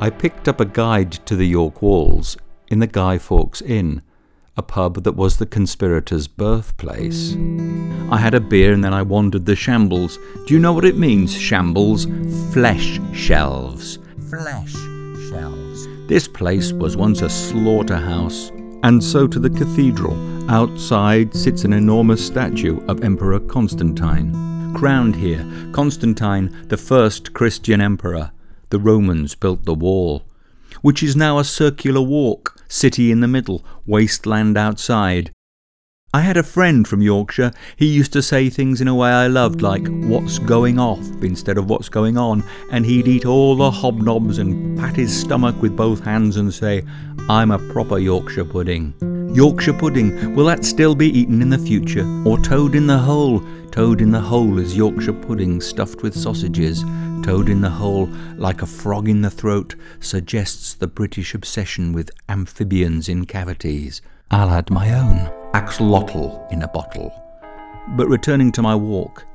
I 0.00 0.10
picked 0.10 0.46
up 0.46 0.60
a 0.60 0.64
guide 0.64 1.10
to 1.26 1.34
the 1.34 1.46
York 1.46 1.82
Walls 1.82 2.36
in 2.68 2.78
the 2.78 2.86
Guy 2.86 3.18
Fawkes 3.18 3.60
Inn, 3.60 4.00
a 4.56 4.62
pub 4.62 5.02
that 5.02 5.16
was 5.16 5.38
the 5.38 5.46
conspirators' 5.46 6.28
birthplace. 6.28 7.34
I 8.08 8.18
had 8.18 8.34
a 8.34 8.40
beer 8.40 8.72
and 8.72 8.84
then 8.84 8.94
I 8.94 9.02
wandered 9.02 9.44
the 9.44 9.56
shambles. 9.56 10.16
Do 10.46 10.54
you 10.54 10.60
know 10.60 10.72
what 10.72 10.84
it 10.84 10.96
means, 10.96 11.36
shambles? 11.36 12.06
Flesh 12.52 13.00
shelves. 13.12 13.98
Flesh 14.30 14.72
shelves. 15.30 15.88
This 16.06 16.28
place 16.28 16.72
was 16.72 16.96
once 16.96 17.22
a 17.22 17.28
slaughterhouse, 17.28 18.50
and 18.84 19.02
so 19.02 19.26
to 19.26 19.40
the 19.40 19.50
cathedral. 19.50 20.16
Outside 20.48 21.34
sits 21.34 21.64
an 21.64 21.72
enormous 21.72 22.24
statue 22.24 22.80
of 22.86 23.02
Emperor 23.02 23.40
Constantine. 23.40 24.74
Crowned 24.76 25.16
here, 25.16 25.44
Constantine, 25.72 26.56
the 26.68 26.76
first 26.76 27.34
Christian 27.34 27.80
emperor. 27.80 28.30
The 28.70 28.78
Romans 28.78 29.34
built 29.34 29.64
the 29.64 29.74
wall, 29.74 30.24
which 30.82 31.02
is 31.02 31.16
now 31.16 31.38
a 31.38 31.44
circular 31.44 32.02
walk, 32.02 32.54
city 32.68 33.10
in 33.10 33.20
the 33.20 33.28
middle, 33.28 33.64
wasteland 33.86 34.58
outside. 34.58 35.32
I 36.12 36.20
had 36.20 36.36
a 36.36 36.42
friend 36.42 36.88
from 36.88 37.02
Yorkshire. 37.02 37.52
He 37.76 37.86
used 37.86 38.12
to 38.14 38.22
say 38.22 38.48
things 38.48 38.80
in 38.80 38.88
a 38.88 38.94
way 38.94 39.10
I 39.10 39.26
loved, 39.26 39.60
like 39.60 39.86
what's 39.88 40.38
going 40.38 40.78
off 40.78 41.06
instead 41.22 41.58
of 41.58 41.68
what's 41.68 41.88
going 41.88 42.16
on, 42.16 42.42
and 42.70 42.84
he'd 42.84 43.08
eat 43.08 43.26
all 43.26 43.56
the 43.56 43.70
hobnobs 43.70 44.38
and 44.38 44.78
pat 44.78 44.96
his 44.96 45.18
stomach 45.18 45.60
with 45.60 45.76
both 45.76 46.04
hands 46.04 46.36
and 46.36 46.52
say, 46.52 46.82
I'm 47.28 47.50
a 47.50 47.58
proper 47.72 47.98
Yorkshire 47.98 48.46
pudding. 48.46 48.94
Yorkshire 49.34 49.74
pudding, 49.74 50.34
will 50.34 50.46
that 50.46 50.64
still 50.64 50.94
be 50.94 51.08
eaten 51.08 51.42
in 51.42 51.50
the 51.50 51.58
future? 51.58 52.06
Or 52.26 52.38
toad 52.38 52.74
in 52.74 52.86
the 52.86 52.98
hole? 52.98 53.42
Toad 53.70 54.00
in 54.00 54.10
the 54.10 54.20
hole 54.20 54.58
is 54.58 54.76
Yorkshire 54.76 55.12
pudding 55.12 55.60
stuffed 55.60 56.02
with 56.02 56.16
sausages. 56.16 56.84
Toad 57.28 57.50
in 57.50 57.60
the 57.60 57.68
hole, 57.68 58.06
like 58.38 58.62
a 58.62 58.66
frog 58.66 59.06
in 59.06 59.20
the 59.20 59.28
throat, 59.28 59.74
suggests 60.00 60.72
the 60.72 60.86
British 60.86 61.34
obsession 61.34 61.92
with 61.92 62.10
amphibians 62.30 63.06
in 63.06 63.26
cavities. 63.26 64.00
I'll 64.30 64.48
add 64.48 64.70
my 64.70 64.94
own 64.94 65.30
axolotl 65.52 66.50
in 66.50 66.62
a 66.62 66.68
bottle. 66.68 67.12
But 67.88 68.08
returning 68.08 68.50
to 68.52 68.62
my 68.62 68.74
walk, 68.74 69.26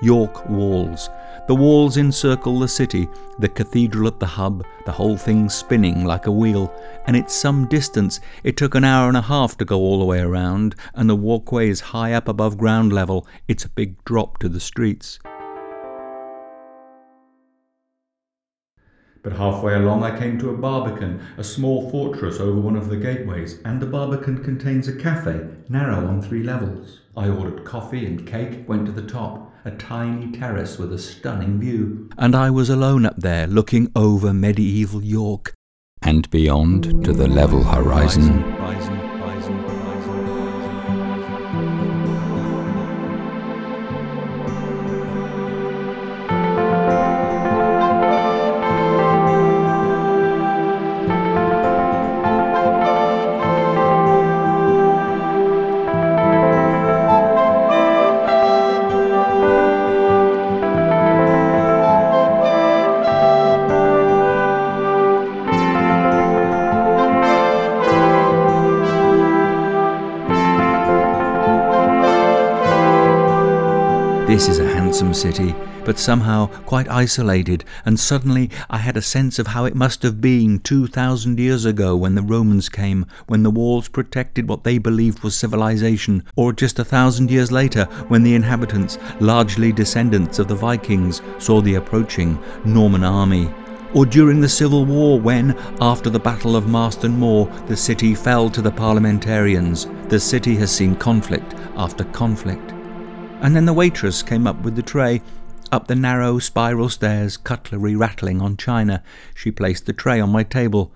York 0.00 0.48
walls. 0.48 1.10
The 1.46 1.54
walls 1.54 1.98
encircle 1.98 2.58
the 2.58 2.68
city, 2.68 3.06
the 3.38 3.50
cathedral 3.50 4.06
at 4.06 4.18
the 4.18 4.24
hub, 4.24 4.64
the 4.86 4.92
whole 4.92 5.18
thing 5.18 5.50
spinning 5.50 6.06
like 6.06 6.26
a 6.26 6.32
wheel, 6.32 6.74
and 7.06 7.14
it's 7.14 7.34
some 7.34 7.68
distance. 7.68 8.18
It 8.44 8.56
took 8.56 8.74
an 8.74 8.84
hour 8.84 9.08
and 9.08 9.16
a 9.18 9.20
half 9.20 9.58
to 9.58 9.66
go 9.66 9.78
all 9.78 9.98
the 9.98 10.06
way 10.06 10.20
around, 10.20 10.74
and 10.94 11.06
the 11.06 11.16
walkway 11.16 11.68
is 11.68 11.80
high 11.80 12.14
up 12.14 12.28
above 12.28 12.56
ground 12.56 12.94
level. 12.94 13.26
It's 13.46 13.66
a 13.66 13.68
big 13.68 14.02
drop 14.06 14.38
to 14.38 14.48
the 14.48 14.58
streets. 14.58 15.18
But 19.22 19.34
halfway 19.34 19.74
along, 19.74 20.02
I 20.02 20.18
came 20.18 20.36
to 20.40 20.50
a 20.50 20.56
barbican, 20.56 21.20
a 21.36 21.44
small 21.44 21.88
fortress 21.90 22.40
over 22.40 22.60
one 22.60 22.74
of 22.74 22.88
the 22.88 22.96
gateways, 22.96 23.60
and 23.64 23.80
the 23.80 23.86
barbican 23.86 24.42
contains 24.42 24.88
a 24.88 24.96
cafe, 24.96 25.46
narrow 25.68 26.08
on 26.08 26.20
three 26.20 26.42
levels. 26.42 27.00
I 27.16 27.28
ordered 27.28 27.64
coffee 27.64 28.04
and 28.04 28.26
cake, 28.26 28.68
went 28.68 28.86
to 28.86 28.92
the 28.92 29.06
top, 29.06 29.54
a 29.64 29.70
tiny 29.70 30.32
terrace 30.32 30.76
with 30.76 30.92
a 30.92 30.98
stunning 30.98 31.60
view. 31.60 32.10
And 32.18 32.34
I 32.34 32.50
was 32.50 32.68
alone 32.68 33.06
up 33.06 33.16
there, 33.16 33.46
looking 33.46 33.92
over 33.94 34.34
medieval 34.34 35.04
York 35.04 35.54
and 36.02 36.28
beyond 36.30 37.04
to 37.04 37.12
the 37.12 37.28
level 37.28 37.62
horizon. 37.62 38.40
horizon, 38.40 38.50
horizon, 38.54 38.91
This 74.26 74.48
is 74.48 74.60
a 74.60 74.64
handsome 74.66 75.12
city, 75.12 75.54
but 75.84 75.98
somehow 75.98 76.46
quite 76.64 76.88
isolated, 76.88 77.64
and 77.84 77.98
suddenly 77.98 78.50
I 78.70 78.78
had 78.78 78.96
a 78.96 79.02
sense 79.02 79.38
of 79.38 79.48
how 79.48 79.64
it 79.64 79.74
must 79.74 80.02
have 80.04 80.20
been 80.20 80.60
2,000 80.60 81.38
years 81.38 81.64
ago 81.64 81.96
when 81.96 82.14
the 82.14 82.22
Romans 82.22 82.68
came, 82.68 83.04
when 83.26 83.42
the 83.42 83.50
walls 83.50 83.88
protected 83.88 84.48
what 84.48 84.64
they 84.64 84.78
believed 84.78 85.22
was 85.22 85.36
civilization, 85.36 86.24
or 86.36 86.52
just 86.52 86.78
a 86.78 86.84
thousand 86.84 87.30
years 87.30 87.50
later 87.50 87.84
when 88.08 88.22
the 88.22 88.34
inhabitants, 88.34 88.96
largely 89.20 89.72
descendants 89.72 90.38
of 90.38 90.48
the 90.48 90.54
Vikings, 90.54 91.20
saw 91.38 91.60
the 91.60 91.74
approaching 91.74 92.38
Norman 92.64 93.04
army. 93.04 93.52
Or 93.92 94.06
during 94.06 94.40
the 94.40 94.48
Civil 94.48 94.86
War, 94.86 95.20
when, 95.20 95.54
after 95.80 96.08
the 96.08 96.20
Battle 96.20 96.56
of 96.56 96.68
Marston 96.68 97.18
Moor, 97.18 97.46
the 97.66 97.76
city 97.76 98.14
fell 98.14 98.48
to 98.50 98.62
the 98.62 98.70
parliamentarians. 98.70 99.88
The 100.08 100.20
city 100.20 100.54
has 100.56 100.70
seen 100.70 100.94
conflict 100.94 101.54
after 101.76 102.04
conflict. 102.04 102.72
And 103.42 103.56
then 103.56 103.66
the 103.66 103.72
waitress 103.72 104.22
came 104.22 104.46
up 104.46 104.62
with 104.62 104.76
the 104.76 104.82
tray. 104.82 105.20
Up 105.72 105.88
the 105.88 105.96
narrow 105.96 106.38
spiral 106.38 106.88
stairs, 106.88 107.36
cutlery 107.36 107.96
rattling 107.96 108.40
on 108.40 108.56
china, 108.56 109.02
she 109.34 109.50
placed 109.50 109.86
the 109.86 109.92
tray 109.92 110.20
on 110.20 110.30
my 110.30 110.44
table. 110.44 110.92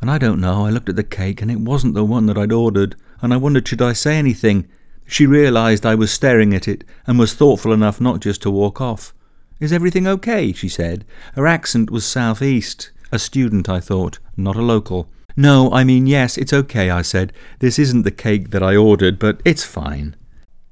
And 0.00 0.08
I 0.08 0.18
don't 0.18 0.40
know, 0.40 0.66
I 0.66 0.70
looked 0.70 0.88
at 0.88 0.94
the 0.94 1.02
cake 1.02 1.42
and 1.42 1.50
it 1.50 1.58
wasn't 1.58 1.94
the 1.94 2.04
one 2.04 2.26
that 2.26 2.38
I'd 2.38 2.52
ordered, 2.52 2.94
and 3.20 3.34
I 3.34 3.38
wondered 3.38 3.66
should 3.66 3.82
I 3.82 3.92
say 3.92 4.16
anything. 4.16 4.68
She 5.04 5.26
realized 5.26 5.84
I 5.84 5.96
was 5.96 6.12
staring 6.12 6.54
at 6.54 6.68
it 6.68 6.84
and 7.08 7.18
was 7.18 7.34
thoughtful 7.34 7.72
enough 7.72 8.00
not 8.00 8.20
just 8.20 8.40
to 8.42 8.50
walk 8.52 8.80
off. 8.80 9.12
Is 9.58 9.72
everything 9.72 10.06
okay? 10.06 10.52
she 10.52 10.68
said. 10.68 11.04
Her 11.34 11.46
accent 11.46 11.90
was 11.90 12.06
southeast. 12.06 12.92
A 13.10 13.18
student, 13.18 13.68
I 13.68 13.80
thought, 13.80 14.20
not 14.36 14.54
a 14.54 14.62
local. 14.62 15.08
No, 15.36 15.72
I 15.72 15.82
mean, 15.82 16.06
yes, 16.06 16.38
it's 16.38 16.52
okay, 16.52 16.90
I 16.90 17.02
said. 17.02 17.32
This 17.58 17.80
isn't 17.80 18.02
the 18.02 18.12
cake 18.12 18.50
that 18.50 18.62
I 18.62 18.76
ordered, 18.76 19.18
but 19.18 19.40
it's 19.44 19.64
fine. 19.64 20.14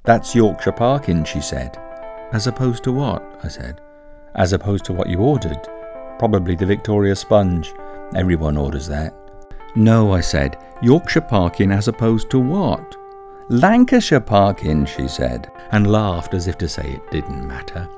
That's 0.04 0.34
Yorkshire 0.34 0.72
Parkin, 0.72 1.24
she 1.24 1.40
said. 1.40 1.78
As 2.32 2.48
opposed 2.48 2.82
to 2.84 2.92
what? 2.92 3.22
I 3.44 3.48
said. 3.48 3.80
As 4.34 4.52
opposed 4.52 4.84
to 4.86 4.92
what 4.92 5.08
you 5.08 5.18
ordered. 5.18 5.68
Probably 6.18 6.56
the 6.56 6.66
Victoria 6.66 7.14
Sponge. 7.14 7.72
Everyone 8.16 8.56
orders 8.56 8.88
that. 8.88 9.14
No, 9.76 10.12
I 10.12 10.20
said. 10.20 10.58
Yorkshire 10.82 11.20
Parkin 11.20 11.70
as 11.70 11.86
opposed 11.86 12.30
to 12.30 12.40
what? 12.40 12.96
Lancashire 13.48 14.20
Parkin, 14.20 14.86
she 14.86 15.06
said, 15.06 15.50
and 15.70 15.86
laughed 15.86 16.34
as 16.34 16.48
if 16.48 16.58
to 16.58 16.68
say 16.68 16.82
it 16.82 17.10
didn't 17.12 17.46
matter. 17.46 17.88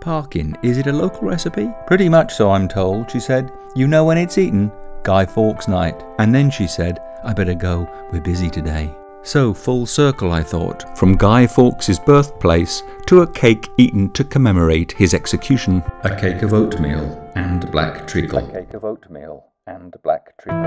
Parkin, 0.00 0.56
is 0.62 0.78
it 0.78 0.86
a 0.86 0.92
local 0.92 1.28
recipe? 1.28 1.70
Pretty 1.86 2.08
much 2.08 2.34
so, 2.34 2.50
I'm 2.50 2.66
told, 2.66 3.10
she 3.10 3.20
said. 3.20 3.52
You 3.74 3.88
know 3.88 4.04
when 4.04 4.16
it's 4.16 4.38
eaten? 4.38 4.72
Guy 5.02 5.26
Fawkes 5.26 5.68
night. 5.68 6.02
And 6.18 6.34
then 6.34 6.50
she 6.50 6.66
said, 6.66 6.98
I 7.24 7.34
better 7.34 7.54
go, 7.54 7.86
we're 8.10 8.20
busy 8.22 8.48
today. 8.48 8.94
So, 9.26 9.52
full 9.52 9.86
circle, 9.86 10.30
I 10.30 10.44
thought, 10.44 10.96
from 10.96 11.16
Guy 11.16 11.48
Fawkes's 11.48 11.98
birthplace 11.98 12.84
to 13.06 13.22
a 13.22 13.26
cake 13.26 13.68
eaten 13.76 14.08
to 14.12 14.22
commemorate 14.22 14.92
his 14.92 15.14
execution. 15.14 15.82
A 16.04 16.14
cake 16.14 16.42
of 16.42 16.54
oatmeal 16.54 17.28
and 17.34 17.68
black 17.72 18.06
treacle. 18.06 18.38
A 18.38 18.52
cake 18.52 18.74
of 18.74 18.84
oatmeal 18.84 19.46
and 19.66 19.96
black 20.04 20.38
treacle. 20.38 20.62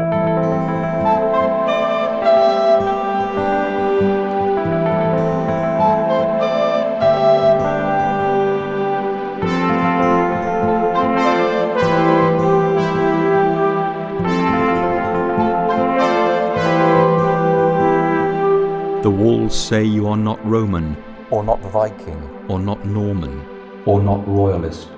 Walls 19.50 19.68
say 19.68 19.84
you 19.84 20.06
are 20.08 20.16
not 20.16 20.38
Roman, 20.46 20.96
Or 21.32 21.44
not 21.44 21.60
Viking. 21.72 22.22
or 22.48 22.60
not 22.60 22.86
Norman, 22.86 23.44
Or 23.88 24.00
not 24.00 24.28
Royalist. 24.28 24.90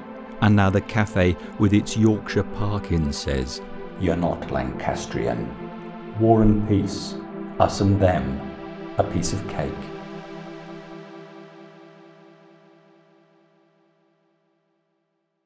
and 0.41 0.57
now 0.57 0.69
the 0.69 0.81
cafe 0.81 1.37
with 1.57 1.71
its 1.73 1.95
Yorkshire 1.95 2.43
Parkin 2.43 3.13
says, 3.13 3.61
You're 4.01 4.17
not 4.17 4.51
Lancastrian. 4.51 5.49
War 6.19 6.41
and 6.41 6.67
peace. 6.67 7.15
Us 7.61 7.79
and 7.79 7.97
them. 7.97 8.41
A 8.97 9.05
piece 9.05 9.31
of 9.31 9.47
cake. 9.47 9.83